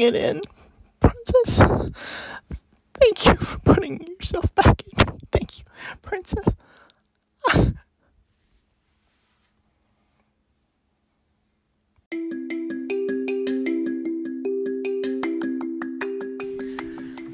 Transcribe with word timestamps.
it 0.00 0.14
in. 0.14 0.40
Princess, 1.00 1.58
thank 2.94 3.26
you 3.26 3.34
for 3.36 3.58
putting 3.60 4.06
yourself 4.06 4.54
back 4.54 4.82
in. 4.82 5.18
Thank 5.30 5.58
you, 5.58 5.64
Princess. 6.02 6.54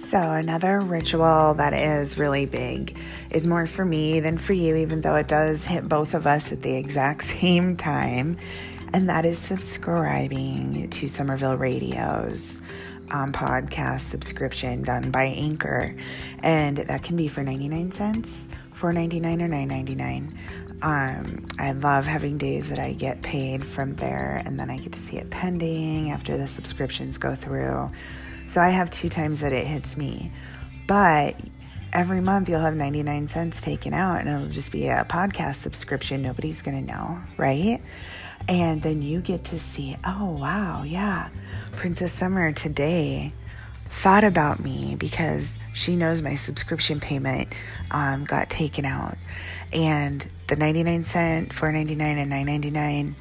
So, 0.09 0.19
another 0.19 0.81
ritual 0.81 1.53
that 1.59 1.75
is 1.75 2.17
really 2.17 2.47
big 2.47 2.99
is 3.31 3.47
more 3.47 3.67
for 3.67 3.85
me 3.85 4.21
than 4.21 4.39
for 4.39 4.55
you, 4.55 4.77
even 4.77 5.03
though 5.03 5.17
it 5.17 5.29
does 5.29 5.67
hit 5.67 5.87
both 5.87 6.15
of 6.15 6.27
us 6.27 6.51
at 6.51 6.63
the 6.63 6.75
exact 6.77 7.25
same 7.25 7.77
time. 7.77 8.39
And 8.93 9.09
that 9.09 9.27
is 9.27 9.39
subscribing 9.39 10.89
to 10.91 11.09
Summerville 11.09 11.57
Radio's 11.57 12.61
um, 13.11 13.33
podcast 13.33 14.03
subscription 14.03 14.83
done 14.83 15.11
by 15.11 15.25
Anchor. 15.25 15.95
And 16.43 16.79
that 16.79 17.03
can 17.03 17.17
be 17.17 17.29
for 17.29 17.43
99 17.43 17.93
cents, 17.93 18.49
4.99 18.75 19.43
or 19.43 19.49
9.99. 19.49 20.37
Um, 20.81 21.47
I 21.59 21.73
love 21.73 22.07
having 22.07 22.39
days 22.39 22.69
that 22.71 22.79
I 22.79 22.93
get 22.93 23.21
paid 23.23 23.65
from 23.65 23.97
there 23.97 24.43
and 24.45 24.59
then 24.59 24.71
I 24.71 24.79
get 24.79 24.93
to 24.93 25.01
see 25.01 25.19
it 25.19 25.29
pending 25.29 26.11
after 26.11 26.37
the 26.37 26.47
subscriptions 26.47 27.19
go 27.19 27.35
through. 27.35 27.91
So 28.47 28.61
I 28.61 28.71
have 28.71 28.91
two 28.91 29.09
times 29.09 29.41
that 29.41 29.53
it 29.53 29.67
hits 29.67 29.97
me. 29.97 30.33
But 30.87 31.37
every 31.93 32.21
month 32.21 32.49
you'll 32.49 32.61
have 32.61 32.77
99 32.77 33.29
cents 33.29 33.61
taken 33.61 33.93
out 33.93 34.21
and 34.21 34.29
it'll 34.29 34.49
just 34.49 34.73
be 34.73 34.87
a 34.89 35.05
podcast 35.09 35.57
subscription. 35.57 36.23
Nobody's 36.23 36.63
going 36.63 36.87
to 36.87 36.93
know, 36.93 37.21
right? 37.37 37.83
And 38.47 38.83
then 38.83 39.03
you 39.03 39.21
get 39.21 39.45
to 39.45 39.59
see, 39.59 39.97
oh, 40.05 40.37
wow, 40.39 40.83
yeah, 40.83 41.29
Princess 41.73 42.13
Summer 42.13 42.53
today 42.53 43.33
thought 43.91 44.25
about 44.25 44.61
me 44.61 44.97
because 44.99 45.59
she 45.73 45.97
knows 45.97 46.23
my 46.23 46.35
subscription 46.35 47.01
payment 47.01 47.49
um, 47.91 48.25
got 48.25 48.51
taken 48.51 48.85
out. 48.85 49.17
And 49.73 50.27
the 50.47 50.57
99 50.57 51.05
cent, 51.05 51.49
4.99 51.51 52.01
and 52.01 52.33
9.99 52.33 53.15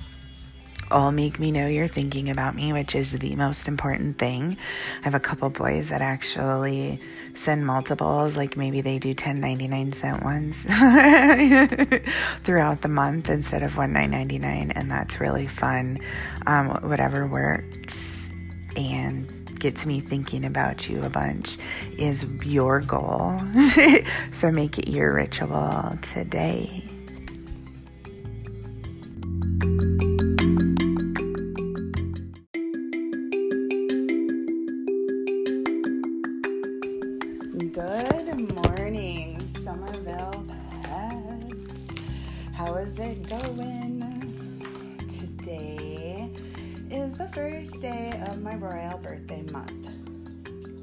all 0.92 1.12
make 1.12 1.40
me 1.40 1.52
know 1.52 1.68
you're 1.68 1.88
thinking 1.88 2.30
about 2.30 2.56
me, 2.56 2.74
which 2.74 2.96
is 2.96 3.12
the 3.12 3.36
most 3.36 3.68
important 3.68 4.18
thing. 4.18 4.58
I 5.02 5.04
have 5.04 5.16
a 5.16 5.20
couple 5.20 5.50
boys 5.50 5.90
that 5.90 6.02
actually 6.02 7.00
send 7.34 7.66
multiples, 7.66 8.38
like 8.38 8.58
maybe 8.58 8.82
they 8.82 9.00
do 9.00 9.14
10 9.14 9.40
99 9.40 9.94
cent 9.94 10.24
ones 10.24 10.64
throughout 12.44 12.82
the 12.82 12.90
month 12.90 13.30
instead 13.30 13.64
of 13.64 13.78
one 13.78 13.94
9.99, 13.94 14.72
and 14.76 14.90
that's 14.90 15.20
really 15.20 15.48
fun. 15.48 16.00
Um, 16.46 16.70
whatever 16.82 17.28
works 17.28 18.30
and 18.76 19.34
gets 19.60 19.86
me 19.86 20.00
thinking 20.00 20.46
about 20.46 20.88
you 20.88 21.04
a 21.04 21.10
bunch 21.10 21.58
is 21.98 22.26
your 22.46 22.80
goal. 22.82 23.42
so 24.32 24.52
make 24.52 24.78
it 24.78 24.88
your 24.88 25.14
ritual 25.14 25.98
today. 26.02 26.84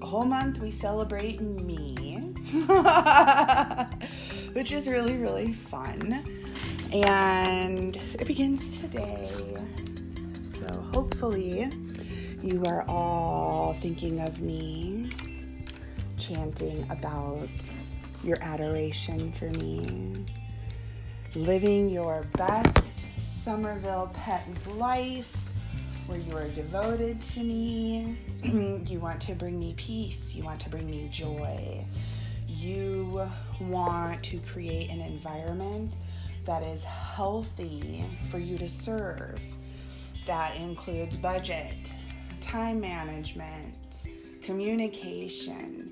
Whole 0.05 0.27
month 0.27 0.59
we 0.59 0.71
celebrate 0.71 1.41
me, 1.41 2.17
which 4.53 4.71
is 4.71 4.87
really, 4.87 5.17
really 5.17 5.55
fun. 5.55 6.23
And 6.93 7.97
it 7.97 8.27
begins 8.27 8.79
today. 8.79 9.31
So 10.43 10.67
hopefully, 10.95 11.71
you 12.43 12.63
are 12.67 12.85
all 12.87 13.73
thinking 13.75 14.21
of 14.21 14.41
me 14.41 15.11
chanting 16.19 16.87
about 16.91 17.49
your 18.23 18.37
adoration 18.43 19.33
for 19.33 19.51
me, 19.51 20.27
living 21.35 21.89
your 21.89 22.25
best 22.37 23.07
Summerville 23.19 24.11
pet 24.13 24.47
life 24.77 25.44
where 26.07 26.19
you 26.19 26.37
are 26.37 26.49
devoted 26.49 27.21
to 27.21 27.41
me. 27.41 28.17
you 28.87 29.01
want 29.01 29.21
to 29.23 29.35
bring 29.35 29.59
me 29.59 29.75
peace, 29.77 30.35
you 30.35 30.45
want 30.45 30.61
to 30.61 30.69
bring 30.69 30.91
me 30.91 31.09
joy. 31.11 31.87
You 32.47 33.29
want 33.61 34.23
to 34.25 34.39
create 34.41 34.91
an 34.91 35.01
environment 35.01 35.95
that 36.45 36.63
is 36.63 36.85
healthy 36.85 38.05
for 38.31 38.39
you 38.39 38.59
to 38.59 38.69
serve. 38.69 39.41
That 40.27 40.57
includes 40.57 41.17
budget, 41.17 41.93
time 42.41 42.81
management, 42.81 44.03
communication, 44.43 45.91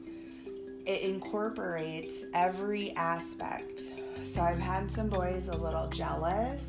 it 0.85 1.03
incorporates 1.03 2.25
every 2.35 2.95
aspect. 2.97 3.83
So 4.25 4.41
I've 4.41 4.59
had 4.59 4.91
some 4.91 5.09
boys 5.09 5.49
a 5.49 5.57
little 5.57 5.89
jealous, 5.89 6.67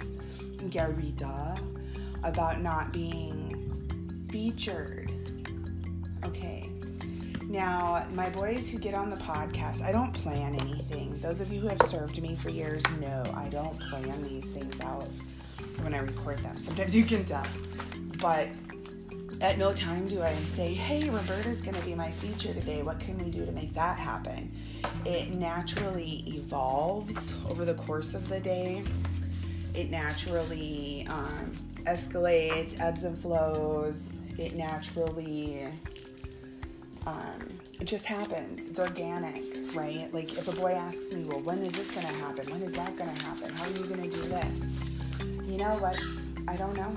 Garita, 0.69 1.59
about 2.23 2.61
not 2.61 2.91
being 2.91 4.27
featured. 4.31 5.11
Okay. 6.25 6.69
Now, 7.47 8.07
my 8.13 8.29
boys 8.29 8.69
who 8.69 8.79
get 8.79 8.93
on 8.93 9.09
the 9.09 9.17
podcast, 9.17 9.83
I 9.83 9.91
don't 9.91 10.13
plan 10.13 10.55
anything. 10.55 11.19
Those 11.19 11.41
of 11.41 11.51
you 11.51 11.59
who 11.59 11.67
have 11.67 11.81
served 11.83 12.21
me 12.21 12.35
for 12.35 12.49
years 12.49 12.81
know 12.99 13.31
I 13.35 13.47
don't 13.49 13.79
plan 13.79 14.23
these 14.23 14.49
things 14.49 14.79
out 14.81 15.07
when 15.81 15.93
I 15.93 15.99
record 15.99 16.39
them. 16.39 16.57
Sometimes 16.59 16.95
you 16.95 17.03
can 17.03 17.25
tell. 17.25 17.45
But 18.19 18.47
at 19.41 19.57
no 19.57 19.73
time 19.73 20.07
do 20.07 20.21
I 20.21 20.33
say, 20.45 20.73
hey, 20.73 21.09
Roberta's 21.09 21.61
going 21.61 21.75
to 21.75 21.85
be 21.85 21.93
my 21.93 22.11
feature 22.11 22.53
today. 22.53 22.81
What 22.81 22.99
can 22.99 23.17
we 23.17 23.29
do 23.29 23.45
to 23.45 23.51
make 23.51 23.73
that 23.73 23.97
happen? 23.97 24.51
It 25.05 25.31
naturally 25.31 26.23
evolves 26.25 27.35
over 27.51 27.65
the 27.65 27.73
course 27.73 28.15
of 28.15 28.29
the 28.29 28.39
day. 28.39 28.83
It 29.75 29.89
naturally 29.89 31.05
um, 31.09 31.52
escalates, 31.85 32.79
ebbs 32.79 33.03
and 33.03 33.17
flows. 33.17 34.13
It 34.37 34.55
naturally, 34.55 35.67
um, 37.05 37.59
it 37.79 37.85
just 37.85 38.05
happens. 38.05 38.67
It's 38.69 38.79
organic, 38.79 39.75
right? 39.75 40.11
Like 40.13 40.31
if 40.33 40.47
a 40.47 40.55
boy 40.59 40.71
asks 40.71 41.13
me, 41.13 41.25
well, 41.25 41.41
when 41.41 41.59
is 41.59 41.73
this 41.73 41.91
going 41.91 42.07
to 42.07 42.13
happen? 42.13 42.51
When 42.51 42.61
is 42.61 42.73
that 42.73 42.95
going 42.97 43.13
to 43.13 43.21
happen? 43.23 43.53
How 43.53 43.65
are 43.65 43.71
you 43.71 43.85
going 43.85 44.09
to 44.09 44.09
do 44.09 44.21
this? 44.23 44.73
You 45.45 45.57
know 45.57 45.75
what? 45.77 45.99
I 46.47 46.55
don't 46.55 46.75
know. 46.75 46.95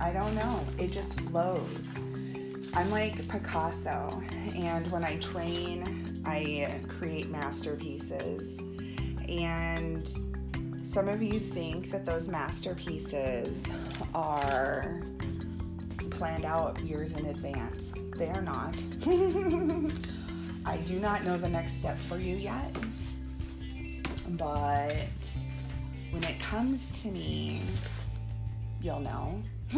I 0.00 0.12
don't 0.12 0.34
know. 0.34 0.66
It 0.78 0.90
just 0.90 1.20
flows. 1.20 1.94
I'm 2.74 2.90
like 2.90 3.28
Picasso, 3.28 4.22
and 4.56 4.90
when 4.90 5.04
I 5.04 5.16
train, 5.18 6.22
I 6.24 6.80
create 6.88 7.28
masterpieces. 7.28 8.58
And 9.28 10.10
some 10.92 11.08
of 11.08 11.22
you 11.22 11.40
think 11.40 11.90
that 11.90 12.04
those 12.04 12.28
masterpieces 12.28 13.72
are 14.14 15.00
planned 16.10 16.44
out 16.44 16.78
years 16.80 17.12
in 17.16 17.24
advance. 17.24 17.94
They 18.18 18.28
are 18.28 18.42
not. 18.42 18.76
I 20.66 20.76
do 20.84 21.00
not 21.00 21.24
know 21.24 21.38
the 21.38 21.48
next 21.48 21.80
step 21.80 21.96
for 21.96 22.18
you 22.18 22.36
yet, 22.36 22.76
but 24.32 25.34
when 26.10 26.24
it 26.24 26.38
comes 26.38 27.00
to 27.00 27.08
me, 27.08 27.62
you'll 28.82 29.00
know. 29.00 29.42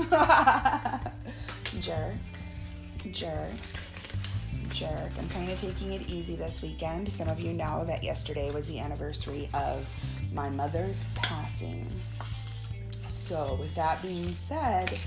jerk, 1.78 2.14
jerk, 3.12 3.52
jerk. 4.70 5.12
I'm 5.16 5.28
kind 5.28 5.48
of 5.48 5.60
taking 5.60 5.92
it 5.92 6.08
easy 6.08 6.34
this 6.34 6.60
weekend. 6.60 7.08
Some 7.08 7.28
of 7.28 7.38
you 7.38 7.52
know 7.52 7.84
that 7.84 8.02
yesterday 8.02 8.50
was 8.50 8.66
the 8.66 8.80
anniversary 8.80 9.48
of 9.54 9.88
my 10.34 10.50
mother's 10.50 11.04
passing. 11.14 11.86
So, 13.10 13.56
with 13.60 13.74
that 13.76 14.02
being 14.02 14.32
said, 14.32 14.98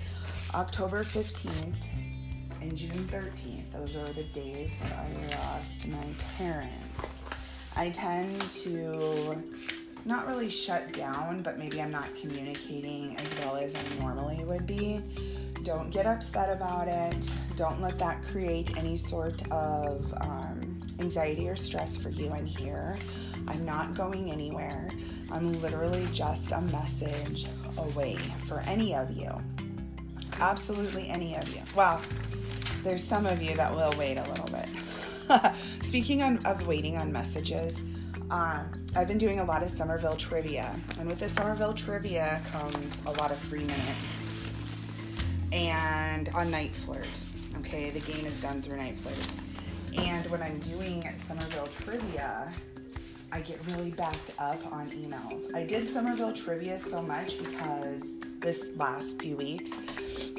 October 0.56 1.04
15th 1.04 1.76
and 2.62 2.76
June 2.76 3.06
13th, 3.10 3.72
those 3.72 3.96
are 3.96 4.08
the 4.14 4.24
days 4.24 4.72
that 4.82 4.94
I 4.94 5.36
lost 5.38 5.88
my 5.88 6.06
parents. 6.38 7.24
I 7.76 7.90
tend 7.92 8.42
to 8.42 9.36
not 10.06 10.26
really 10.26 10.50
shut 10.50 10.94
down, 10.94 11.44
but 11.44 11.60
maybe 11.60 11.82
I'm 11.82 11.92
not 11.92 12.08
communicating 12.16 13.16
as 13.18 13.40
well 13.40 13.58
as 13.58 13.76
I 13.76 14.00
normally 14.00 14.44
would 14.46 14.66
be. 14.66 15.02
Don't 15.64 15.92
get 15.92 16.06
upset 16.06 16.50
about 16.50 16.88
it. 16.88 17.30
Don't 17.58 17.82
let 17.82 18.00
that 18.00 18.24
create 18.24 18.76
any 18.78 18.96
sort 18.96 19.46
of 19.52 20.14
um, 20.22 20.82
anxiety 21.00 21.50
or 21.50 21.58
stress 21.58 21.98
for 21.98 22.10
you. 22.10 22.32
I'm 22.32 22.46
here. 22.46 22.98
I'm 23.48 23.66
not 23.66 23.94
going 23.94 24.32
anywhere. 24.32 24.90
I'm 25.32 25.62
literally 25.62 26.08
just 26.12 26.52
a 26.52 26.62
message 26.62 27.48
away 27.78 28.16
for 28.48 28.60
any 28.62 28.96
of 28.96 29.12
you. 29.12 29.30
Absolutely 30.40 31.08
any 31.10 31.36
of 31.36 31.48
you. 31.54 31.62
Well, 31.76 32.02
there's 32.84 33.04
some 33.04 33.26
of 33.26 33.42
you 33.42 33.56
that 33.56 33.74
will 33.74 33.94
wait 33.98 34.18
a 34.18 34.30
little 34.30 34.48
bit. 34.48 35.54
Speaking 35.84 36.24
on, 36.24 36.46
of 36.46 36.66
waiting 36.68 36.98
on 36.98 37.12
messages, 37.12 37.82
um, 38.30 38.86
I've 38.96 39.08
been 39.08 39.18
doing 39.18 39.40
a 39.40 39.44
lot 39.44 39.64
of 39.64 39.70
Summerville 39.70 40.16
trivia, 40.16 40.76
and 41.00 41.08
with 41.08 41.20
the 41.20 41.30
Summerville 41.30 41.74
trivia 41.74 42.42
comes 42.52 42.98
a 43.06 43.12
lot 43.12 43.32
of 43.32 43.38
free 43.38 43.60
minutes. 43.62 44.50
And 45.52 46.30
on 46.30 46.52
Niteflirt, 46.52 47.26
okay, 47.60 47.90
the 47.90 48.00
game 48.12 48.26
is 48.26 48.42
done 48.42 48.62
through 48.62 48.78
Niteflirt. 48.78 49.38
And 49.98 50.30
when 50.30 50.42
I'm 50.42 50.60
doing 50.60 51.04
Summerville 51.18 51.68
trivia, 51.68 52.52
I 53.32 53.42
get 53.42 53.60
really 53.68 53.92
backed 53.92 54.32
up 54.40 54.72
on 54.72 54.90
emails. 54.92 55.54
I 55.54 55.66
did 55.66 55.90
Summerville 55.90 56.34
trivia 56.34 56.80
so 56.80 57.02
much 57.02 57.38
because 57.38 58.18
this 58.40 58.70
last 58.78 59.22
few 59.22 59.36
weeks, 59.36 59.72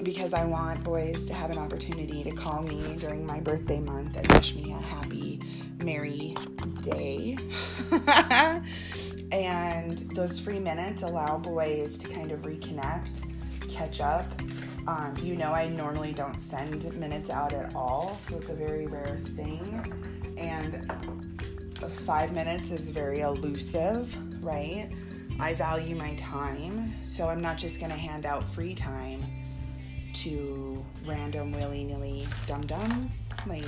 because 0.02 0.32
I 0.32 0.44
want 0.46 0.82
boys 0.82 1.26
to 1.26 1.35
have 1.35 1.50
an 1.50 1.58
opportunity 1.58 2.23
to 2.25 2.31
call 2.31 2.62
me 2.62 2.96
during 2.96 3.26
my 3.26 3.40
birthday 3.40 3.79
month 3.79 4.17
and 4.17 4.26
wish 4.32 4.55
me 4.55 4.73
a 4.73 4.76
happy, 4.76 5.40
merry 5.79 6.35
day. 6.81 7.37
and 9.32 9.99
those 10.14 10.41
free 10.41 10.61
minutes 10.61 11.02
allow 11.02 11.37
boys 11.37 11.99
to 11.99 12.08
kind 12.08 12.32
of 12.32 12.41
reconnect, 12.43 13.31
catch 13.70 14.00
up. 14.00 14.26
Um, 14.87 15.14
you 15.23 15.37
know, 15.37 15.52
I 15.52 15.69
normally 15.69 16.14
don't 16.14 16.41
send 16.41 16.91
minutes 16.94 17.29
out 17.29 17.52
at 17.52 17.75
all, 17.75 18.17
so 18.26 18.38
it's 18.38 18.49
a 18.49 18.55
very 18.55 18.87
rare 18.87 19.19
thing. 19.37 19.93
And 20.38 20.91
five 21.86 22.32
minutes 22.32 22.72
is 22.72 22.88
very 22.88 23.20
elusive, 23.20 24.16
right? 24.42 24.88
I 25.38 25.54
value 25.54 25.94
my 25.94 26.14
time, 26.14 27.04
so 27.04 27.28
I'm 27.28 27.40
not 27.40 27.56
just 27.58 27.80
gonna 27.80 27.96
hand 27.96 28.26
out 28.26 28.48
free 28.48 28.75
time 28.75 29.25
to 30.14 30.84
random 31.06 31.52
willy 31.52 31.84
nilly 31.84 32.26
dum 32.46 32.62
dums. 32.62 33.30
Like, 33.46 33.64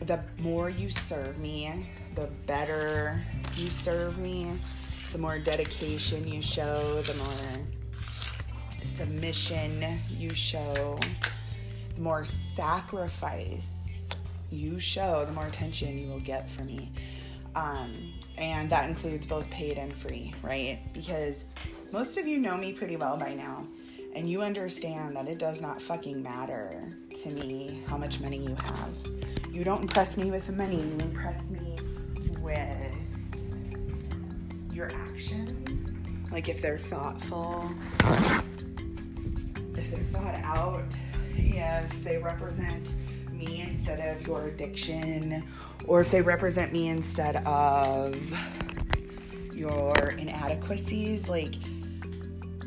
the 0.00 0.20
more 0.38 0.70
you 0.70 0.88
serve 0.88 1.38
me, 1.38 1.86
the 2.14 2.28
better 2.46 3.20
you 3.54 3.66
serve 3.66 4.16
me, 4.16 4.50
the 5.12 5.18
more 5.18 5.38
dedication 5.38 6.26
you 6.26 6.40
show, 6.40 7.02
the 7.02 7.14
more 7.14 7.66
submission 8.82 10.00
you 10.08 10.30
show, 10.30 10.98
the 11.94 12.00
more 12.00 12.24
sacrifice 12.24 13.85
you 14.56 14.80
show, 14.80 15.24
the 15.24 15.32
more 15.32 15.46
attention 15.46 15.98
you 15.98 16.08
will 16.08 16.20
get 16.20 16.50
from 16.50 16.66
me. 16.66 16.90
Um, 17.54 17.92
and 18.38 18.68
that 18.70 18.88
includes 18.88 19.26
both 19.26 19.48
paid 19.50 19.78
and 19.78 19.96
free, 19.96 20.34
right? 20.42 20.80
Because 20.92 21.46
most 21.92 22.18
of 22.18 22.26
you 22.26 22.38
know 22.38 22.56
me 22.56 22.72
pretty 22.72 22.96
well 22.96 23.16
by 23.16 23.34
now, 23.34 23.66
and 24.14 24.28
you 24.28 24.42
understand 24.42 25.16
that 25.16 25.28
it 25.28 25.38
does 25.38 25.62
not 25.62 25.80
fucking 25.80 26.22
matter 26.22 26.96
to 27.22 27.30
me 27.30 27.82
how 27.86 27.96
much 27.96 28.20
money 28.20 28.38
you 28.38 28.54
have. 28.54 28.90
You 29.52 29.64
don't 29.64 29.82
impress 29.82 30.16
me 30.16 30.30
with 30.30 30.46
the 30.46 30.52
money, 30.52 30.80
you 30.80 30.98
impress 30.98 31.50
me 31.50 31.76
with 32.40 32.96
your 34.72 34.90
actions. 34.92 35.98
Like 36.30 36.48
if 36.48 36.60
they're 36.60 36.78
thoughtful, 36.78 37.70
if 39.74 39.90
they're 39.90 40.04
thought 40.12 40.34
out, 40.44 40.84
if 41.36 42.04
they 42.04 42.18
represent 42.18 42.90
me 43.36 43.62
instead 43.62 44.16
of 44.16 44.26
your 44.26 44.46
addiction, 44.46 45.44
or 45.86 46.00
if 46.00 46.10
they 46.10 46.22
represent 46.22 46.72
me 46.72 46.88
instead 46.88 47.36
of 47.46 48.16
your 49.52 49.94
inadequacies. 50.18 51.28
Like, 51.28 51.54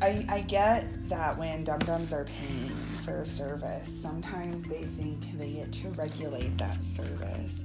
I, 0.02 0.24
I 0.28 0.40
get 0.42 1.08
that 1.08 1.36
when 1.36 1.64
dum 1.64 1.78
dums 1.80 2.12
are 2.12 2.24
paying 2.24 2.68
for 3.04 3.18
a 3.18 3.26
service, 3.26 3.88
sometimes 3.88 4.64
they 4.64 4.84
think 4.84 5.38
they 5.38 5.52
get 5.52 5.72
to 5.72 5.88
regulate 5.90 6.56
that 6.58 6.84
service. 6.84 7.64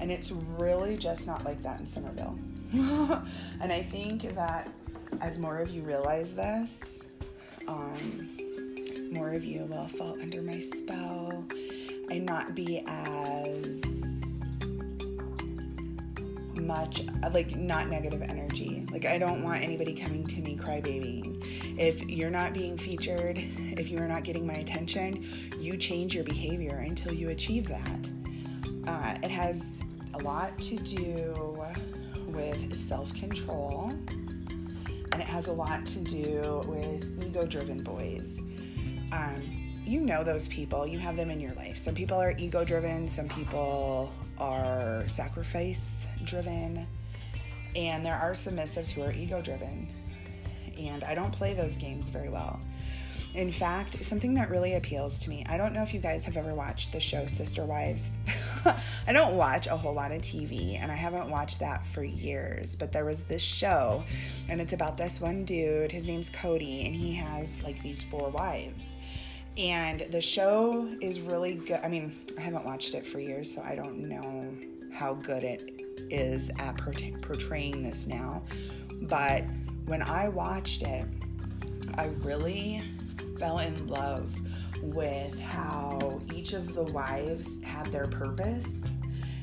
And 0.00 0.10
it's 0.10 0.32
really 0.32 0.96
just 0.96 1.26
not 1.26 1.44
like 1.44 1.62
that 1.62 1.80
in 1.80 1.86
Summerville. 1.86 2.38
and 2.72 3.72
I 3.72 3.82
think 3.82 4.22
that 4.34 4.70
as 5.20 5.38
more 5.38 5.58
of 5.58 5.70
you 5.70 5.82
realize 5.82 6.34
this, 6.34 7.06
um, 7.68 8.36
more 9.12 9.32
of 9.32 9.44
you 9.44 9.64
will 9.66 9.88
fall 9.88 10.20
under 10.20 10.42
my 10.42 10.58
spell 10.58 11.44
and 12.10 12.24
not 12.24 12.54
be 12.54 12.82
as 12.86 13.82
much 16.60 17.02
like 17.32 17.54
not 17.56 17.88
negative 17.88 18.22
energy. 18.22 18.86
Like 18.90 19.06
I 19.06 19.18
don't 19.18 19.42
want 19.42 19.62
anybody 19.62 19.94
coming 19.94 20.26
to 20.26 20.40
me 20.40 20.56
crybabying. 20.56 21.78
If 21.78 22.08
you're 22.08 22.30
not 22.30 22.54
being 22.54 22.76
featured, 22.78 23.38
if 23.38 23.90
you 23.90 23.98
are 23.98 24.08
not 24.08 24.24
getting 24.24 24.46
my 24.46 24.54
attention, 24.54 25.26
you 25.60 25.76
change 25.76 26.14
your 26.14 26.24
behavior 26.24 26.78
until 26.78 27.12
you 27.12 27.30
achieve 27.30 27.68
that. 27.68 28.08
Uh, 28.86 29.16
it 29.22 29.30
has 29.30 29.84
a 30.14 30.18
lot 30.18 30.58
to 30.58 30.76
do 30.76 31.58
with 32.28 32.76
self-control, 32.76 33.90
and 33.90 35.14
it 35.14 35.26
has 35.26 35.48
a 35.48 35.52
lot 35.52 35.84
to 35.86 35.98
do 36.00 36.62
with 36.66 37.24
ego-driven 37.24 37.82
boys. 37.82 38.38
Um, 39.12 39.55
you 39.86 40.00
know 40.00 40.24
those 40.24 40.48
people, 40.48 40.84
you 40.84 40.98
have 40.98 41.16
them 41.16 41.30
in 41.30 41.40
your 41.40 41.54
life. 41.54 41.76
Some 41.78 41.94
people 41.94 42.20
are 42.20 42.34
ego 42.36 42.64
driven, 42.64 43.06
some 43.06 43.28
people 43.28 44.12
are 44.36 45.04
sacrifice 45.06 46.08
driven, 46.24 46.86
and 47.76 48.04
there 48.04 48.16
are 48.16 48.32
submissives 48.32 48.90
who 48.90 49.02
are 49.02 49.12
ego 49.12 49.40
driven. 49.40 49.88
And 50.76 51.04
I 51.04 51.14
don't 51.14 51.32
play 51.32 51.54
those 51.54 51.76
games 51.76 52.08
very 52.08 52.28
well. 52.28 52.60
In 53.34 53.52
fact, 53.52 54.02
something 54.02 54.34
that 54.34 54.50
really 54.50 54.74
appeals 54.74 55.20
to 55.20 55.30
me, 55.30 55.44
I 55.48 55.56
don't 55.56 55.72
know 55.72 55.82
if 55.82 55.94
you 55.94 56.00
guys 56.00 56.24
have 56.24 56.36
ever 56.36 56.54
watched 56.54 56.92
the 56.92 57.00
show 57.00 57.26
Sister 57.26 57.64
Wives. 57.64 58.14
I 59.06 59.12
don't 59.12 59.36
watch 59.36 59.68
a 59.68 59.76
whole 59.76 59.94
lot 59.94 60.10
of 60.10 60.20
TV 60.20 60.80
and 60.80 60.90
I 60.90 60.96
haven't 60.96 61.30
watched 61.30 61.60
that 61.60 61.86
for 61.86 62.02
years, 62.02 62.74
but 62.74 62.92
there 62.92 63.04
was 63.04 63.24
this 63.24 63.42
show 63.42 64.04
and 64.48 64.60
it's 64.60 64.72
about 64.72 64.96
this 64.96 65.20
one 65.20 65.44
dude. 65.44 65.92
His 65.92 66.06
name's 66.06 66.30
Cody 66.30 66.86
and 66.86 66.94
he 66.94 67.14
has 67.14 67.62
like 67.62 67.80
these 67.82 68.02
four 68.02 68.30
wives 68.30 68.96
and 69.58 70.00
the 70.10 70.20
show 70.20 70.88
is 71.00 71.20
really 71.20 71.54
good. 71.54 71.80
I 71.82 71.88
mean, 71.88 72.12
I 72.36 72.40
haven't 72.40 72.64
watched 72.64 72.94
it 72.94 73.06
for 73.06 73.18
years, 73.18 73.54
so 73.54 73.62
I 73.62 73.74
don't 73.74 73.98
know 74.08 74.54
how 74.92 75.14
good 75.14 75.42
it 75.42 75.82
is 76.10 76.50
at 76.58 76.76
portraying 76.76 77.82
this 77.82 78.06
now. 78.06 78.42
But 79.02 79.44
when 79.86 80.02
I 80.02 80.28
watched 80.28 80.82
it, 80.82 81.06
I 81.94 82.06
really 82.22 82.82
fell 83.38 83.60
in 83.60 83.86
love 83.86 84.34
with 84.82 85.38
how 85.40 86.20
each 86.34 86.52
of 86.52 86.74
the 86.74 86.84
wives 86.84 87.62
had 87.62 87.86
their 87.86 88.06
purpose 88.06 88.88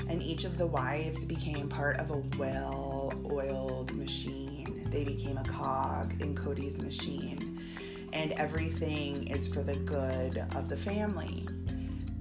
and 0.10 0.22
each 0.22 0.44
of 0.44 0.58
the 0.58 0.68
wives 0.68 1.26
became 1.26 1.70
part 1.70 1.98
of 1.98 2.12
a 2.12 2.24
well 2.38 3.14
oiled 3.32 3.96
machine. 3.96 4.88
They 4.92 5.04
became 5.04 5.38
a 5.38 5.44
cog 5.44 6.22
in 6.22 6.36
Cody's 6.36 6.80
machine 6.80 7.53
and 8.14 8.32
everything 8.34 9.28
is 9.28 9.48
for 9.48 9.64
the 9.64 9.76
good 9.76 10.46
of 10.56 10.70
the 10.70 10.78
family. 10.78 11.48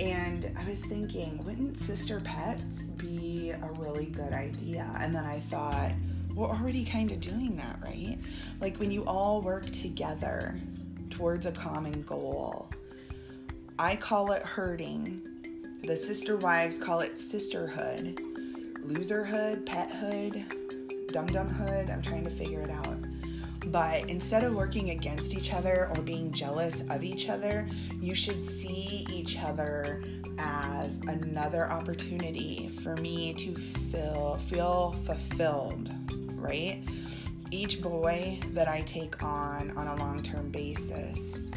And 0.00 0.50
I 0.58 0.68
was 0.68 0.84
thinking, 0.84 1.44
wouldn't 1.44 1.76
sister 1.76 2.18
pets 2.20 2.86
be 2.86 3.50
a 3.50 3.70
really 3.78 4.06
good 4.06 4.32
idea? 4.32 4.90
And 4.98 5.14
then 5.14 5.24
I 5.24 5.38
thought, 5.38 5.92
we're 6.34 6.48
already 6.48 6.84
kind 6.84 7.12
of 7.12 7.20
doing 7.20 7.56
that, 7.58 7.78
right? 7.82 8.16
Like 8.60 8.78
when 8.78 8.90
you 8.90 9.04
all 9.04 9.42
work 9.42 9.66
together 9.70 10.58
towards 11.10 11.44
a 11.44 11.52
common 11.52 12.02
goal. 12.02 12.70
I 13.78 13.96
call 13.96 14.32
it 14.32 14.42
herding. 14.42 15.28
The 15.84 15.96
sister 15.96 16.36
wives 16.36 16.78
call 16.78 17.00
it 17.00 17.18
sisterhood, 17.18 18.18
loserhood, 18.82 19.66
pethood, 19.66 21.12
dum 21.12 21.28
dumhood. 21.28 21.92
I'm 21.92 22.00
trying 22.00 22.24
to 22.24 22.30
figure 22.30 22.62
it 22.62 22.70
out. 22.70 23.01
But 23.72 24.10
instead 24.10 24.44
of 24.44 24.54
working 24.54 24.90
against 24.90 25.34
each 25.34 25.54
other 25.54 25.88
or 25.94 26.02
being 26.02 26.30
jealous 26.30 26.82
of 26.90 27.02
each 27.02 27.30
other, 27.30 27.66
you 28.00 28.14
should 28.14 28.44
see 28.44 29.06
each 29.10 29.38
other 29.38 30.04
as 30.38 30.98
another 31.08 31.70
opportunity 31.70 32.68
for 32.68 32.96
me 32.96 33.32
to 33.34 33.54
feel 33.54 34.36
feel 34.36 34.92
fulfilled, 35.04 35.90
right? 36.34 36.82
Each 37.50 37.80
boy 37.80 38.38
that 38.52 38.68
I 38.68 38.82
take 38.82 39.22
on 39.22 39.70
on 39.70 39.86
a 39.86 39.96
long-term 39.96 40.50
basis, 40.50 41.50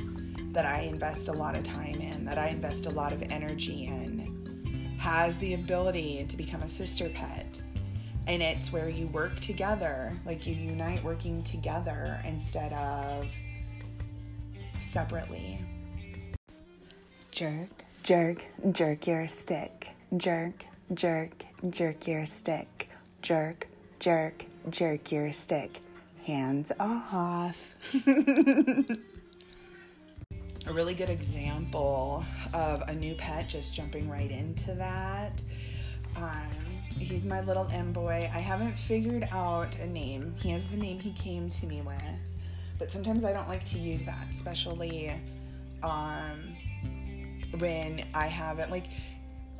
that 0.54 0.66
I 0.66 0.82
invest 0.82 1.28
a 1.28 1.34
lot 1.34 1.58
of 1.58 1.64
time 1.64 1.96
in, 1.96 2.24
that 2.24 2.38
I 2.38 2.48
invest 2.48 2.86
a 2.86 2.92
lot 2.92 3.12
of 3.12 3.24
energy 3.24 3.88
in, 3.88 4.96
has 4.98 5.38
the 5.38 5.54
ability 5.54 6.26
to 6.30 6.38
become 6.38 6.62
a 6.62 6.70
sister 6.70 7.10
pet 7.10 7.62
and 8.28 8.42
it's 8.42 8.72
where 8.72 8.90
you 8.90 9.08
work 9.08 9.40
together 9.40 10.18
like 10.26 10.48
you 10.48 10.56
unite 10.56 11.04
working 11.04 11.44
together 11.44 12.20
instead 12.26 12.74
of 12.74 13.28
separately. 14.80 15.60
Jerk 17.32 17.86
jerk 18.04 18.44
jerk 18.72 19.08
your 19.08 19.28
stick. 19.28 19.90
Jerk 20.18 20.66
jerk 20.94 21.44
jerk 21.70 22.08
your 22.08 22.26
stick. 22.26 22.90
Jerk 23.22 23.68
jerk 24.00 24.46
jerk 24.70 25.12
your 25.12 25.32
stick. 25.32 25.82
Hands 26.26 26.72
off. 26.80 27.76
A 30.68 30.74
really 30.74 30.96
good 30.96 31.12
example 31.12 32.26
of 32.52 32.82
a 32.88 32.94
new 32.96 33.14
pet 33.14 33.48
just 33.48 33.76
jumping 33.76 34.10
right 34.10 34.32
into 34.32 34.74
that. 34.74 35.44
Um, 36.18 36.65
he's 37.16 37.26
my 37.26 37.40
little 37.40 37.66
M 37.72 37.94
boy. 37.94 38.30
I 38.34 38.40
haven't 38.40 38.78
figured 38.78 39.26
out 39.32 39.80
a 39.80 39.88
name. 39.88 40.36
He 40.38 40.50
has 40.50 40.68
the 40.68 40.76
name 40.76 41.00
he 41.00 41.14
came 41.14 41.48
to 41.48 41.66
me 41.66 41.82
with, 41.82 42.20
but 42.78 42.92
sometimes 42.92 43.24
I 43.24 43.32
don't 43.32 43.48
like 43.48 43.64
to 43.66 43.78
use 43.78 44.04
that, 44.04 44.28
especially 44.30 45.14
um, 45.82 46.58
when 47.58 48.06
I 48.14 48.28
haven't 48.28 48.70
like 48.70 48.88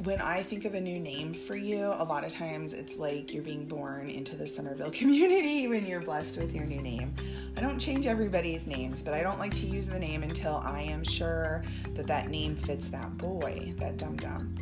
when 0.04 0.20
I 0.20 0.44
think 0.44 0.66
of 0.66 0.74
a 0.74 0.82
new 0.82 1.00
name 1.00 1.34
for 1.34 1.56
you, 1.56 1.86
a 1.86 2.04
lot 2.04 2.26
of 2.26 2.34
times 2.34 2.74
it's 2.74 2.98
like 2.98 3.34
you're 3.34 3.42
being 3.42 3.66
born 3.66 4.10
into 4.10 4.36
the 4.36 4.46
Summerville 4.46 4.92
community 4.92 5.70
when 5.70 5.88
you're 5.88 6.02
blessed 6.02 6.38
with 6.38 6.54
your 6.54 6.66
new 6.66 6.82
name. 6.82 7.16
I 7.56 7.62
don't 7.62 7.80
change 7.80 8.06
everybody's 8.06 8.68
names, 8.68 9.02
but 9.02 9.14
I 9.14 9.24
don't 9.24 9.40
like 9.40 9.54
to 9.54 9.66
use 9.66 9.88
the 9.88 9.98
name 9.98 10.24
until 10.24 10.62
I 10.66 10.82
am 10.82 11.06
sure 11.06 11.64
that 11.94 12.06
that 12.08 12.28
name 12.28 12.58
fits 12.58 12.90
that 12.90 13.18
boy, 13.18 13.74
that 13.78 13.96
dum 13.96 14.18
dum. 14.18 14.58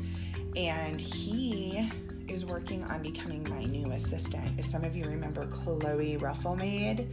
And 0.55 1.01
he 1.01 1.89
is 2.27 2.45
working 2.45 2.83
on 2.85 3.01
becoming 3.01 3.47
my 3.49 3.63
new 3.63 3.91
assistant. 3.91 4.59
If 4.59 4.65
some 4.65 4.83
of 4.83 4.95
you 4.95 5.05
remember 5.05 5.45
Chloe 5.47 6.17
Rufflemaid, 6.17 7.07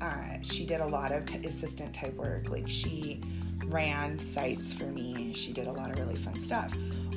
uh, 0.00 0.42
she 0.42 0.66
did 0.66 0.80
a 0.80 0.86
lot 0.86 1.12
of 1.12 1.26
t- 1.26 1.38
assistant 1.46 1.94
type 1.94 2.14
work. 2.14 2.50
Like 2.50 2.68
she 2.68 3.20
ran 3.66 4.18
sites 4.18 4.72
for 4.72 4.84
me, 4.84 5.32
she 5.34 5.52
did 5.52 5.66
a 5.66 5.72
lot 5.72 5.90
of 5.90 5.98
really 5.98 6.16
fun 6.16 6.40
stuff. 6.40 6.74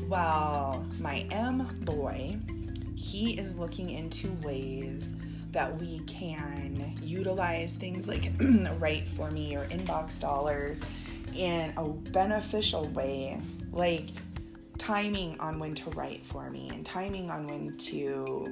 Well, 0.07 0.85
my 0.99 1.25
M 1.31 1.67
boy, 1.81 2.35
he 2.95 3.37
is 3.39 3.57
looking 3.57 3.89
into 3.89 4.31
ways 4.43 5.13
that 5.51 5.77
we 5.79 5.99
can 6.01 6.95
utilize 7.01 7.73
things 7.73 8.07
like 8.07 8.31
Write 8.79 9.07
for 9.09 9.31
Me 9.31 9.55
or 9.55 9.65
Inbox 9.65 10.19
Dollars 10.19 10.81
in 11.35 11.73
a 11.77 11.87
beneficial 11.89 12.87
way, 12.89 13.39
like 13.71 14.09
timing 14.81 15.39
on 15.39 15.59
when 15.59 15.75
to 15.75 15.91
write 15.91 16.25
for 16.25 16.49
me 16.49 16.67
and 16.73 16.83
timing 16.83 17.29
on 17.29 17.45
when 17.45 17.77
to 17.77 18.47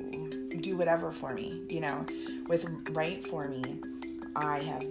do 0.61 0.77
whatever 0.77 1.09
for 1.09 1.33
me. 1.33 1.63
You 1.67 1.79
know, 1.79 2.05
with 2.47 2.67
Write 2.91 3.25
for 3.25 3.47
Me, 3.47 3.81
I 4.35 4.59
have, 4.59 4.85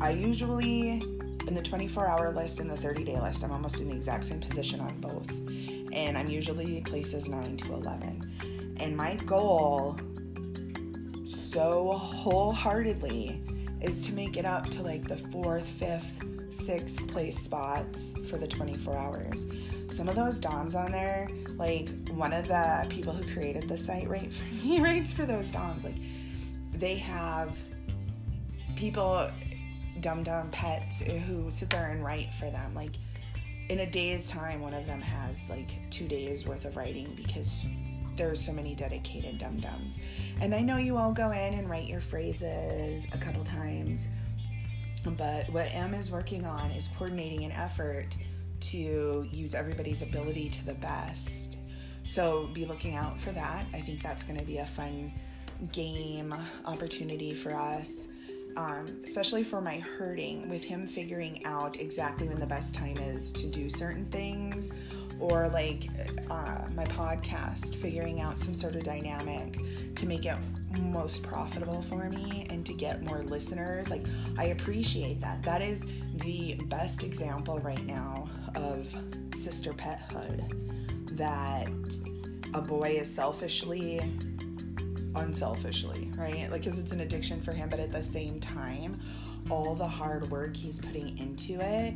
I 0.00 0.10
usually, 0.10 1.02
in 1.48 1.54
the 1.54 1.62
24 1.62 2.06
hour 2.06 2.32
list 2.32 2.60
and 2.60 2.70
the 2.70 2.76
30 2.76 3.02
day 3.02 3.20
list, 3.20 3.42
I'm 3.42 3.50
almost 3.50 3.80
in 3.80 3.88
the 3.88 3.96
exact 3.96 4.22
same 4.22 4.38
position 4.38 4.78
on 4.78 5.00
both. 5.00 5.28
And 5.92 6.16
I'm 6.16 6.28
usually 6.28 6.80
places 6.82 7.28
9 7.28 7.56
to 7.56 7.72
11. 7.72 8.76
And 8.78 8.96
my 8.96 9.16
goal 9.26 9.98
so 11.24 11.90
wholeheartedly 11.90 13.42
is 13.80 14.06
to 14.06 14.12
make 14.12 14.36
it 14.36 14.44
up 14.44 14.70
to 14.70 14.82
like 14.82 15.08
the 15.08 15.16
fourth, 15.16 15.66
fifth, 15.66 16.22
sixth 16.50 17.06
place 17.08 17.38
spots 17.38 18.14
for 18.28 18.36
the 18.38 18.46
24 18.46 18.96
hours. 18.96 19.46
Some 19.88 20.08
of 20.08 20.16
those 20.16 20.40
DOMs 20.40 20.74
on 20.74 20.92
there, 20.92 21.28
like 21.56 21.88
one 22.10 22.32
of 22.32 22.48
the 22.48 22.86
people 22.88 23.12
who 23.12 23.30
created 23.32 23.68
the 23.68 23.76
site 23.76 24.08
right 24.08 24.32
me 24.64 24.80
writes 24.80 25.12
for 25.12 25.24
those 25.24 25.50
DOMs. 25.50 25.84
Like 25.84 25.96
they 26.72 26.96
have 26.96 27.58
people, 28.76 29.28
dum 30.00 30.22
dum 30.22 30.50
pets 30.50 31.02
eh, 31.02 31.18
who 31.18 31.50
sit 31.50 31.70
there 31.70 31.90
and 31.90 32.04
write 32.04 32.32
for 32.34 32.50
them. 32.50 32.74
Like 32.74 32.96
in 33.68 33.80
a 33.80 33.90
day's 33.90 34.28
time, 34.28 34.60
one 34.60 34.74
of 34.74 34.86
them 34.86 35.00
has 35.00 35.48
like 35.48 35.70
two 35.90 36.06
days 36.06 36.46
worth 36.46 36.64
of 36.64 36.76
writing 36.76 37.12
because 37.16 37.66
there's 38.16 38.44
so 38.44 38.52
many 38.52 38.74
dedicated 38.74 39.38
dum 39.38 39.58
dums. 39.60 40.00
And 40.40 40.54
I 40.54 40.60
know 40.60 40.76
you 40.76 40.96
all 40.96 41.12
go 41.12 41.30
in 41.30 41.54
and 41.54 41.68
write 41.68 41.88
your 41.88 42.00
phrases 42.00 43.06
a 43.12 43.18
couple 43.18 43.42
times, 43.44 44.08
but 45.04 45.50
what 45.50 45.68
M 45.72 45.94
is 45.94 46.10
working 46.10 46.46
on 46.46 46.70
is 46.70 46.88
coordinating 46.96 47.44
an 47.44 47.52
effort 47.52 48.16
to 48.60 49.26
use 49.30 49.54
everybody's 49.54 50.02
ability 50.02 50.48
to 50.48 50.64
the 50.64 50.74
best. 50.74 51.58
So 52.04 52.48
be 52.52 52.64
looking 52.64 52.94
out 52.94 53.18
for 53.18 53.30
that. 53.32 53.66
I 53.72 53.80
think 53.80 54.02
that's 54.02 54.22
going 54.22 54.38
to 54.38 54.44
be 54.44 54.58
a 54.58 54.66
fun 54.66 55.12
game 55.72 56.34
opportunity 56.66 57.32
for 57.32 57.54
us. 57.54 58.08
Um, 58.56 59.00
especially 59.02 59.42
for 59.42 59.60
my 59.60 59.78
hurting, 59.78 60.48
with 60.48 60.62
him 60.62 60.86
figuring 60.86 61.44
out 61.44 61.80
exactly 61.80 62.28
when 62.28 62.38
the 62.38 62.46
best 62.46 62.74
time 62.74 62.96
is 62.98 63.32
to 63.32 63.48
do 63.48 63.68
certain 63.68 64.06
things 64.06 64.72
or 65.18 65.48
like 65.48 65.88
uh, 66.30 66.66
my 66.74 66.84
podcast, 66.84 67.74
figuring 67.76 68.20
out 68.20 68.38
some 68.38 68.54
sort 68.54 68.74
of 68.74 68.82
dynamic 68.82 69.58
to 69.96 70.06
make 70.06 70.24
it 70.24 70.36
most 70.80 71.22
profitable 71.22 71.82
for 71.82 72.08
me 72.08 72.46
and 72.50 72.64
to 72.66 72.74
get 72.74 73.02
more 73.02 73.22
listeners. 73.22 73.90
Like, 73.90 74.04
I 74.38 74.46
appreciate 74.46 75.20
that. 75.20 75.42
That 75.42 75.62
is 75.62 75.86
the 76.16 76.60
best 76.66 77.02
example 77.02 77.58
right 77.60 77.84
now 77.86 78.28
of 78.54 78.94
sister 79.34 79.72
pethood 79.72 80.48
that 81.16 81.68
a 82.54 82.60
boy 82.60 82.96
is 83.00 83.12
selfishly 83.12 84.00
unselfishly, 85.16 86.10
right? 86.16 86.50
Like, 86.50 86.62
because 86.64 86.78
it's 86.78 86.92
an 86.92 87.00
addiction 87.00 87.40
for 87.40 87.52
him, 87.52 87.68
but 87.68 87.80
at 87.80 87.92
the 87.92 88.02
same 88.02 88.40
time, 88.40 89.00
all 89.50 89.74
the 89.74 89.86
hard 89.86 90.30
work 90.30 90.56
he's 90.56 90.80
putting 90.80 91.16
into 91.18 91.58
it 91.60 91.94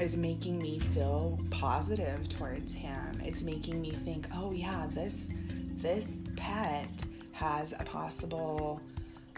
is 0.00 0.16
making 0.16 0.58
me 0.58 0.78
feel 0.78 1.38
positive 1.50 2.28
towards 2.28 2.72
him. 2.72 3.20
It's 3.22 3.42
making 3.42 3.80
me 3.80 3.90
think, 3.90 4.26
oh 4.34 4.52
yeah, 4.52 4.86
this 4.92 5.32
this 5.76 6.20
pet 6.36 7.04
has 7.32 7.72
a 7.72 7.84
possible 7.84 8.80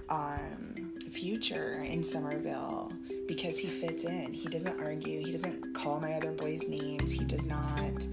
um, 0.09 0.95
future 1.11 1.83
in 1.85 2.03
Summerville 2.03 2.93
because 3.29 3.59
he 3.59 3.69
fits 3.69 4.05
in. 4.05 4.33
He 4.33 4.49
doesn't 4.49 4.81
argue. 4.81 5.25
He 5.25 5.33
doesn't 5.33 5.75
call 5.75 6.01
my 6.01 6.15
other 6.15 6.33
boys 6.33 6.67
names. 6.69 7.13
He 7.13 7.25
does 7.25 7.47
not 7.47 8.07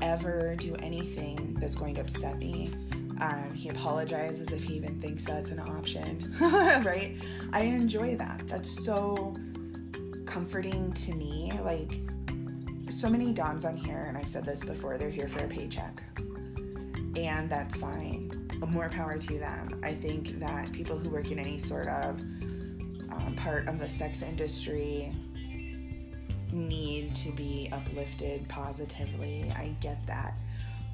ever 0.00 0.54
do 0.56 0.76
anything 0.76 1.56
that's 1.60 1.74
going 1.74 1.94
to 1.96 2.02
upset 2.02 2.38
me. 2.38 2.70
Um, 3.20 3.54
he 3.54 3.70
apologizes 3.70 4.52
if 4.52 4.64
he 4.64 4.74
even 4.74 5.00
thinks 5.00 5.24
that's 5.24 5.50
an 5.50 5.60
option, 5.60 6.34
right? 6.40 7.16
I 7.52 7.62
enjoy 7.62 8.16
that. 8.16 8.42
That's 8.46 8.84
so 8.84 9.34
comforting 10.26 10.92
to 10.92 11.14
me. 11.14 11.52
Like, 11.62 12.00
so 12.90 13.08
many 13.08 13.32
DOMs 13.32 13.64
on 13.64 13.76
here, 13.76 14.04
and 14.08 14.16
I've 14.16 14.28
said 14.28 14.44
this 14.44 14.64
before, 14.64 14.98
they're 14.98 15.10
here 15.10 15.28
for 15.28 15.44
a 15.44 15.48
paycheck. 15.48 16.02
And 17.16 17.48
that's 17.48 17.76
fine. 17.76 18.48
More 18.68 18.88
power 18.88 19.18
to 19.18 19.38
them. 19.38 19.80
I 19.82 19.94
think 19.94 20.38
that 20.38 20.72
people 20.72 20.98
who 20.98 21.10
work 21.10 21.30
in 21.30 21.38
any 21.38 21.58
sort 21.58 21.88
of 21.88 22.20
um, 23.10 23.34
part 23.36 23.68
of 23.68 23.78
the 23.78 23.88
sex 23.88 24.22
industry 24.22 25.12
need 26.52 27.14
to 27.16 27.32
be 27.32 27.68
uplifted 27.72 28.48
positively. 28.48 29.52
I 29.56 29.74
get 29.80 30.06
that. 30.06 30.34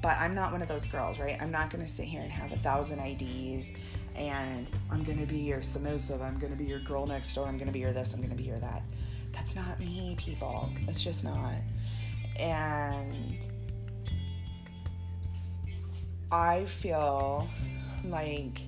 But 0.03 0.17
I'm 0.19 0.35
not 0.35 0.51
one 0.51 0.61
of 0.61 0.67
those 0.67 0.85
girls, 0.85 1.17
right? 1.17 1.37
I'm 1.41 1.49
not 1.49 1.71
going 1.71 1.83
to 1.83 1.89
sit 1.89 2.05
here 2.05 2.21
and 2.21 2.31
have 2.31 2.51
a 2.51 2.57
thousand 2.57 2.99
IDs 2.99 3.71
and 4.15 4.67
I'm 4.91 5.03
going 5.03 5.17
to 5.17 5.25
be 5.25 5.39
your 5.39 5.63
submissive. 5.63 6.21
I'm 6.21 6.37
going 6.37 6.51
to 6.51 6.57
be 6.59 6.65
your 6.65 6.81
girl 6.81 7.07
next 7.07 7.33
door. 7.33 7.47
I'm 7.47 7.57
going 7.57 7.67
to 7.67 7.73
be 7.73 7.79
your 7.79 7.93
this. 7.93 8.13
I'm 8.13 8.19
going 8.19 8.29
to 8.29 8.35
be 8.35 8.43
your 8.43 8.59
that 8.59 8.83
that's 9.33 9.55
not 9.55 9.79
me, 9.79 10.15
people. 10.17 10.69
It's 10.87 11.03
just 11.03 11.25
not. 11.25 11.55
And 12.39 13.45
I 16.31 16.65
feel 16.65 17.49
like 18.05 18.61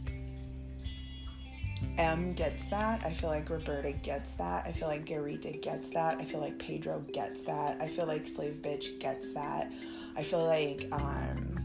M 1.98 2.34
gets 2.34 2.68
that. 2.68 3.02
I 3.06 3.12
feel 3.12 3.30
like 3.30 3.50
Roberta 3.50 3.94
gets 3.94 4.34
that. 4.36 4.66
I 4.66 4.72
feel 4.72 4.88
like 4.88 5.06
Garita 5.06 5.62
gets 5.62 5.90
that. 5.90 6.20
I 6.20 6.26
feel 6.26 6.40
like 6.40 6.58
Pedro 6.58 7.04
gets 7.14 7.42
that. 7.44 7.82
I 7.82 7.88
feel 7.88 8.06
like 8.08 8.28
Slave 8.28 8.60
Bitch 8.62 9.00
gets 9.00 9.34
that. 9.34 9.72
I 10.18 10.24
feel 10.24 10.46
like 10.46 10.88
um, 10.92 11.60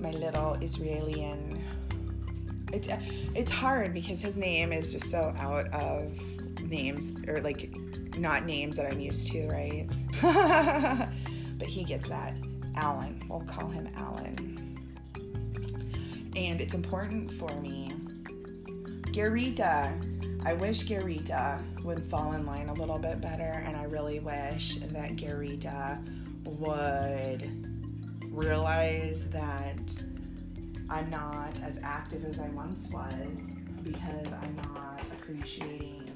my 0.00 0.10
little 0.10 0.54
Israeli 0.54 1.22
it's 2.72 2.88
it's 3.34 3.50
hard 3.50 3.92
because 3.92 4.20
his 4.20 4.38
name 4.38 4.72
is 4.72 4.92
just 4.92 5.10
so 5.10 5.34
out 5.38 5.68
of 5.68 6.18
names 6.62 7.12
or 7.28 7.40
like 7.40 7.74
not 8.16 8.44
names 8.44 8.76
that 8.76 8.86
I'm 8.86 9.00
used 9.00 9.30
to, 9.32 9.48
right? 9.48 9.88
but 11.58 11.68
he 11.68 11.84
gets 11.84 12.08
that. 12.08 12.34
Alan. 12.76 13.20
We'll 13.28 13.40
call 13.40 13.68
him 13.68 13.88
Alan. 13.96 14.69
And 16.36 16.60
it's 16.60 16.74
important 16.74 17.32
for 17.32 17.50
me. 17.60 17.92
Garita. 19.12 20.06
I 20.42 20.54
wish 20.54 20.84
Garita 20.84 21.62
would 21.84 22.02
fall 22.04 22.32
in 22.32 22.46
line 22.46 22.68
a 22.68 22.72
little 22.72 22.98
bit 22.98 23.20
better, 23.20 23.62
and 23.66 23.76
I 23.76 23.84
really 23.84 24.20
wish 24.20 24.76
that 24.76 25.16
Garita 25.16 26.02
would 26.44 28.32
realize 28.32 29.28
that 29.30 30.02
I'm 30.88 31.10
not 31.10 31.60
as 31.62 31.78
active 31.82 32.24
as 32.24 32.40
I 32.40 32.48
once 32.48 32.88
was 32.90 33.52
because 33.82 34.32
I'm 34.32 34.56
not 34.56 35.02
appreciating 35.12 36.10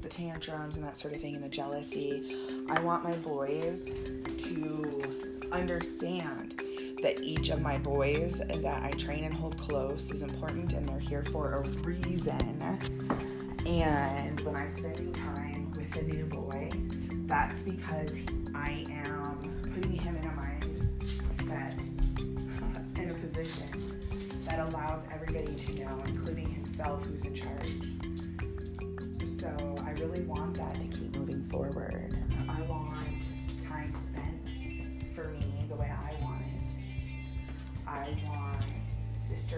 the 0.00 0.08
tantrums 0.08 0.76
and 0.76 0.84
that 0.84 0.96
sort 0.96 1.14
of 1.14 1.20
thing 1.20 1.34
and 1.34 1.44
the 1.44 1.48
jealousy. 1.48 2.36
I 2.70 2.80
want 2.80 3.04
my 3.04 3.14
boys 3.16 3.86
to 3.86 5.46
understand 5.52 6.62
that 7.02 7.20
each 7.22 7.50
of 7.50 7.60
my 7.60 7.78
boys 7.78 8.38
that 8.38 8.82
I 8.82 8.90
train 8.92 9.24
and 9.24 9.32
hold 9.32 9.56
close 9.58 10.10
is 10.10 10.22
important 10.22 10.72
and 10.72 10.88
they're 10.88 10.98
here 10.98 11.22
for 11.22 11.54
a 11.54 11.60
reason. 11.80 12.62
And 13.66 14.40
when 14.40 14.56
I'm 14.56 14.72
spending 14.72 15.12
time 15.12 15.72
with 15.76 15.94
a 15.96 16.02
new 16.02 16.24
boy, 16.24 16.70
that's 17.26 17.62
because 17.62 18.20
I 18.54 18.86
am 18.90 19.38
putting 19.74 19.92
him 19.92 20.16
in 20.16 20.24
a 20.24 20.30
mindset, 20.30 21.78
in 22.98 23.10
a 23.10 23.14
position 23.14 23.68
that 24.46 24.58
allows 24.60 25.04
everybody 25.12 25.54
to 25.54 25.84
know, 25.84 26.02
including 26.06 26.46
himself, 26.52 27.04
who's 27.04 27.22
in 27.22 27.34
charge. 27.34 27.74
So 29.38 29.76
I 29.84 29.90
really 30.00 30.22
want 30.22 30.47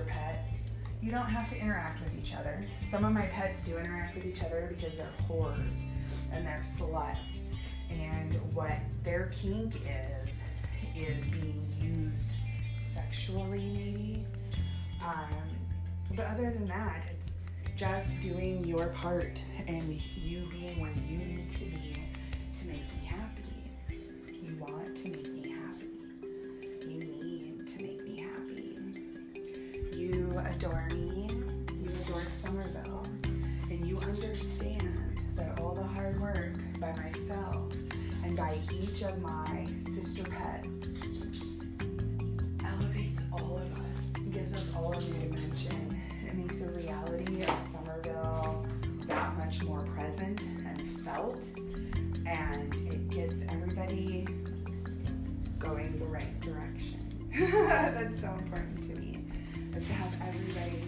sister 0.01 0.13
pets. 0.13 0.71
You 1.03 1.11
don't 1.11 1.27
have 1.27 1.49
to 1.51 1.59
interact 1.59 2.03
with 2.03 2.17
each 2.19 2.35
other. 2.35 2.63
Some 2.83 3.05
of 3.05 3.13
my 3.13 3.27
pets 3.27 3.65
do 3.65 3.79
interact 3.79 4.15
with 4.15 4.27
each 4.27 4.43
other 4.43 4.75
because 4.77 4.97
they're 4.97 5.09
whores 5.29 5.81
and 6.33 6.47
they're 6.47 6.63
sluts. 6.65 7.55
And 7.91 8.35
what 8.55 8.79
their 9.03 9.31
kink 9.33 9.77
is, 9.77 10.29
is 10.95 11.25
being 11.27 11.67
used 11.81 12.33
sexually, 12.95 13.59
maybe. 13.59 14.27
Um, 15.05 15.31
but 16.15 16.27
other 16.27 16.51
than 16.51 16.69
that, 16.69 17.03
it's 17.11 17.33
just 17.77 18.21
doing 18.21 18.65
your 18.65 18.89
part 18.89 19.43
and 19.67 20.01
you 20.17 20.47
being 20.51 20.81
where 20.81 20.93
you 21.09 21.19
need 21.19 21.51
to 21.53 21.65
be 21.65 22.03
to 22.61 22.67
make 22.67 22.77
me 22.77 23.07
happy. 23.07 23.43
You 24.31 24.57
want 24.59 24.97
to 24.97 25.09
make 25.09 25.33
me 25.33 25.40
by 38.41 38.59
each 38.83 39.03
of 39.03 39.21
my 39.21 39.67
sister 39.95 40.23
pets 40.23 40.89
elevates 42.65 43.21
all 43.35 43.59
of 43.59 43.79
us, 43.79 44.23
gives 44.33 44.55
us 44.55 44.73
all 44.75 44.93
a 44.93 45.01
new 45.03 45.29
dimension. 45.29 46.01
It 46.27 46.35
makes 46.35 46.61
the 46.61 46.71
reality 46.71 47.43
of 47.43 47.69
Summerville 47.71 48.67
that 49.09 49.37
much 49.37 49.63
more 49.65 49.83
present 49.95 50.41
and 50.41 51.05
felt, 51.05 51.45
and 52.25 52.75
it 52.91 53.11
gets 53.11 53.43
everybody 53.51 54.27
going 55.59 55.99
the 55.99 56.09
right 56.09 56.41
direction. 56.41 57.29
That's 57.39 58.23
so 58.23 58.35
important 58.39 58.79
to 58.89 59.01
me, 59.03 59.23
is 59.77 59.87
to 59.87 59.93
have 59.93 60.15
everybody 60.29 60.80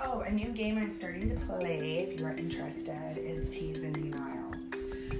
Oh, 0.00 0.20
a 0.20 0.30
new 0.30 0.50
game 0.50 0.78
I'm 0.78 0.92
starting 0.92 1.28
to 1.28 1.46
play, 1.46 2.08
if 2.08 2.20
you 2.20 2.26
are 2.26 2.34
interested, 2.34 3.18
is 3.18 3.50
Tease 3.50 3.82
and 3.82 3.92
Denial. 3.92 4.52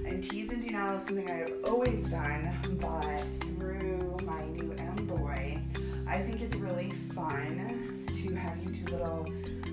And 0.06 0.22
Tease 0.22 0.52
and 0.52 0.64
Denial 0.64 0.98
is 0.98 1.02
something 1.04 1.28
I've 1.28 1.52
always 1.64 2.08
done, 2.08 2.56
but 2.80 3.24
through 3.58 4.18
my 4.24 4.44
new 4.44 4.72
M 4.78 4.94
Boy, 5.06 5.60
I 6.06 6.20
think 6.20 6.42
it's 6.42 6.54
really 6.56 6.92
fun 7.12 8.06
to 8.06 8.34
have 8.36 8.56
you 8.62 8.70
do 8.70 8.92
little 8.92 9.26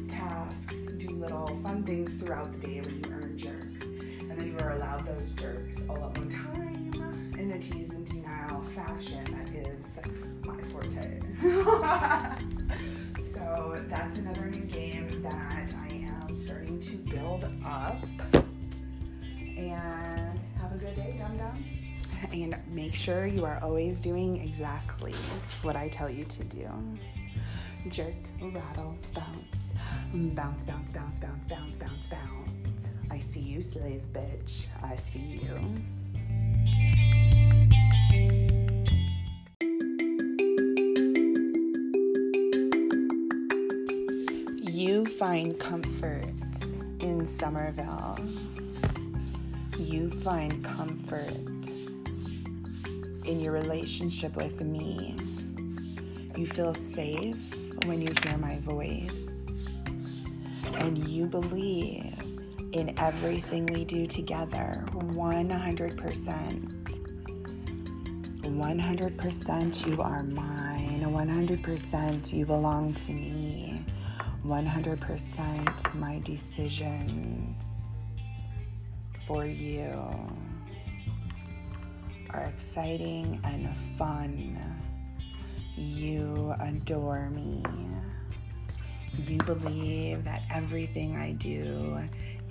tasks, 0.09 0.73
do 0.97 1.09
little 1.09 1.47
fun 1.61 1.83
things 1.83 2.15
throughout 2.15 2.51
the 2.59 2.67
day 2.67 2.81
where 2.81 2.89
you 2.89 3.03
earn 3.11 3.37
jerks. 3.37 3.83
And 3.83 4.31
then 4.31 4.47
you 4.47 4.57
are 4.65 4.71
allowed 4.71 5.05
those 5.05 5.33
jerks 5.33 5.81
all 5.87 5.97
at 5.97 6.17
one 6.17 6.31
time 6.31 7.35
in 7.37 7.51
a 7.51 7.59
Tease 7.59 7.91
and 7.91 8.07
Denial 8.07 8.63
fashion. 8.73 9.23
That 9.25 9.49
is 9.53 9.99
my 10.43 10.57
forte. 10.63 11.19
So 13.35 13.83
that's 13.89 14.17
another 14.17 14.45
new 14.45 14.64
that 15.29 15.73
I 15.89 15.95
am 15.95 16.35
starting 16.35 16.79
to 16.79 16.95
build 16.97 17.45
up. 17.65 17.97
And 19.57 20.39
have 20.59 20.73
a 20.73 20.77
good 20.77 20.95
day, 20.95 21.15
dum 21.17 21.37
dum. 21.37 21.65
And 22.31 22.55
make 22.67 22.95
sure 22.95 23.25
you 23.25 23.45
are 23.45 23.59
always 23.61 24.01
doing 24.01 24.41
exactly 24.41 25.13
what 25.61 25.75
I 25.75 25.89
tell 25.89 26.09
you 26.09 26.25
to 26.25 26.43
do. 26.43 26.69
Jerk, 27.89 28.13
rattle, 28.41 28.95
bounce, 29.13 29.73
bounce, 30.13 30.63
bounce, 30.63 30.91
bounce, 30.91 31.19
bounce, 31.19 31.47
bounce, 31.47 31.77
bounce, 31.77 32.07
bounce. 32.07 32.87
I 33.09 33.19
see 33.19 33.41
you, 33.41 33.61
slave 33.61 34.03
bitch. 34.13 34.65
I 34.83 34.95
see 34.95 35.41
you. 35.43 37.24
Find 45.35 45.59
comfort 45.59 46.63
in 47.01 47.25
Summerville. 47.25 48.17
You 49.77 50.09
find 50.09 50.63
comfort 50.63 51.67
in 53.25 53.41
your 53.41 53.51
relationship 53.51 54.37
with 54.37 54.61
me. 54.61 55.17
You 56.37 56.47
feel 56.47 56.73
safe 56.73 57.35
when 57.83 58.01
you 58.01 58.13
hear 58.23 58.37
my 58.37 58.59
voice. 58.59 59.29
And 60.75 61.05
you 61.05 61.25
believe 61.25 62.13
in 62.71 62.97
everything 62.97 63.65
we 63.65 63.83
do 63.83 64.07
together 64.07 64.85
100%. 64.93 66.99
100% 68.39 69.85
you 69.85 70.01
are 70.01 70.23
mine. 70.23 71.01
100% 71.01 72.31
you 72.31 72.45
belong 72.45 72.93
to 72.93 73.11
me. 73.11 73.64
100% 74.45 75.95
my 75.95 76.19
decisions 76.19 77.63
for 79.25 79.43
you 79.43 79.99
are 82.29 82.43
exciting 82.43 83.39
and 83.43 83.75
fun. 83.97 84.55
You 85.75 86.53
adore 86.59 87.31
me. 87.31 87.63
You 89.23 89.37
believe 89.39 90.23
that 90.25 90.43
everything 90.51 91.15
I 91.15 91.31
do 91.31 91.97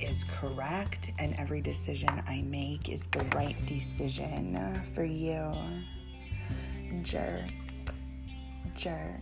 is 0.01 0.25
correct 0.25 1.13
and 1.21 1.37
every 1.37 1.61
decision 1.61 2.09
I 2.27 2.43
make 2.43 2.89
is 2.89 3.07
the 3.07 3.25
right 3.37 3.55
decision 3.67 4.83
for 4.95 5.05
you. 5.05 5.53
Jerk. 7.03 7.53
Jerk. 8.75 9.21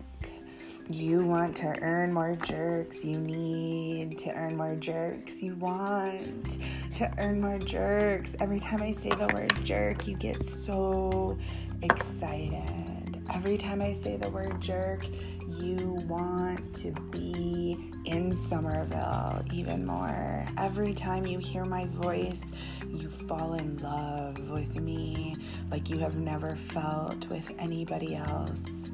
You 0.89 1.25
want 1.25 1.57
to 1.57 1.79
earn 1.81 2.13
more 2.13 2.35
jerks. 2.35 3.05
You 3.05 3.19
need 3.19 4.19
to 4.19 4.35
earn 4.35 4.57
more 4.57 4.75
jerks. 4.75 5.43
You 5.43 5.55
want 5.57 6.59
to 6.97 7.11
earn 7.19 7.41
more 7.41 7.59
jerks. 7.59 8.37
Every 8.41 8.59
time 8.59 8.83
I 8.83 8.93
say 8.93 9.11
the 9.11 9.29
word 9.29 9.53
jerk, 9.65 10.07
you 10.07 10.17
get 10.17 10.45
so 10.45 11.39
excited. 11.83 13.23
Every 13.33 13.57
time 13.57 13.81
I 13.81 13.93
say 13.93 14.17
the 14.17 14.29
word 14.29 14.61
jerk, 14.61 15.07
you 15.49 15.99
want 16.09 16.75
to 16.77 16.91
be 17.11 17.93
in 18.05 18.35
Summerville 18.35 19.45
even 19.53 19.87
more. 19.87 20.45
Every 20.59 20.93
time 20.95 21.25
you 21.27 21.39
hear 21.39 21.65
my 21.65 21.87
voice, 21.87 22.51
you 22.89 23.09
fall 23.09 23.55
in 23.55 23.79
love 23.79 24.39
with 24.49 24.75
me 24.81 25.37
like 25.71 25.89
you 25.89 25.99
have 25.99 26.17
never 26.17 26.57
felt 26.71 27.29
with 27.29 27.51
anybody 27.59 28.17
else. 28.17 28.91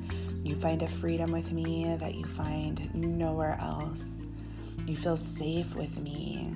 You 0.48 0.56
find 0.56 0.80
a 0.80 0.88
freedom 0.88 1.30
with 1.30 1.52
me 1.52 1.94
that 2.00 2.14
you 2.14 2.24
find 2.24 2.90
nowhere 2.94 3.58
else. 3.60 4.26
You 4.86 4.96
feel 4.96 5.18
safe 5.18 5.74
with 5.74 5.98
me. 5.98 6.54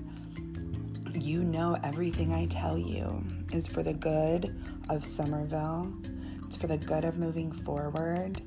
You 1.13 1.45
know 1.45 1.77
everything 1.85 2.33
I 2.33 2.47
tell 2.47 2.79
you 2.79 3.23
is 3.53 3.69
for 3.69 3.83
the 3.83 3.93
good 3.93 4.59
of 4.89 5.05
Summerville. 5.05 5.93
It's 6.47 6.57
for 6.57 6.69
the 6.69 6.79
good 6.79 7.05
of 7.05 7.19
moving 7.19 7.53
forward. 7.53 8.41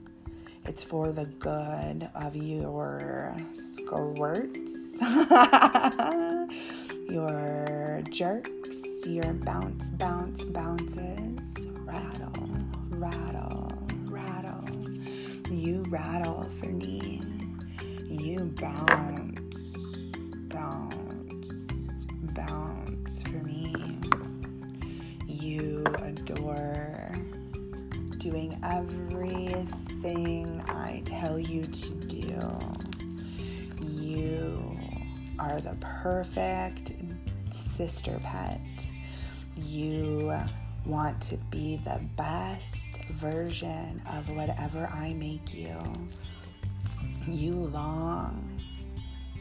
It's 0.65 0.81
for 0.81 1.12
the 1.12 1.25
good 1.25 2.10
of 2.15 2.36
your 2.36 3.38
squirts, 3.53 4.97
your 7.08 8.01
jerks, 8.10 8.81
your 9.05 9.34
bounce, 9.34 9.91
bounce, 9.91 10.43
bounces. 10.43 11.55
Rattle, 11.86 12.49
rattle. 12.89 13.64
You 15.56 15.86
rattle 15.88 16.50
for 16.60 16.68
me. 16.68 17.22
You 18.10 18.54
bounce, 18.60 19.72
bounce, 20.50 21.65
bounce 22.34 23.24
for 23.24 23.38
me. 23.38 23.98
You 25.26 25.86
adore 26.02 27.18
doing 28.18 28.60
everything 28.63 30.62
I 30.68 31.02
tell 31.06 31.39
you 31.39 31.63
to 31.63 31.91
do. 32.06 32.60
You 33.80 34.78
are 35.39 35.62
the 35.62 35.78
perfect 35.80 36.91
sister 37.52 38.20
pet. 38.22 38.60
You 39.56 40.34
want 40.86 41.22
to 41.22 41.38
be 41.50 41.80
the 41.86 42.02
best 42.18 42.94
version 43.12 44.02
of 44.12 44.30
whatever 44.30 44.88
I 44.88 45.13
make 45.13 45.54
you. 45.54 45.78
You 47.28 47.54
long 47.54 48.62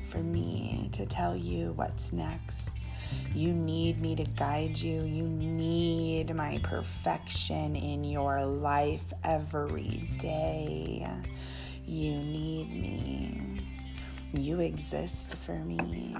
for 0.08 0.18
me 0.18 0.88
to 0.92 1.06
tell 1.06 1.36
you 1.36 1.72
what's 1.72 2.12
next. 2.12 2.70
You 3.34 3.52
need 3.52 4.00
me 4.00 4.16
to 4.16 4.24
guide 4.24 4.78
you. 4.78 5.02
You 5.02 5.24
need 5.24 6.34
my 6.34 6.60
perfection 6.62 7.76
in 7.76 8.04
your 8.04 8.44
life 8.44 9.04
every 9.22 10.08
day. 10.18 11.06
You 11.86 12.16
need 12.16 12.70
me. 12.70 13.60
You 14.32 14.60
exist 14.60 15.36
for 15.36 15.56
me. 15.56 16.16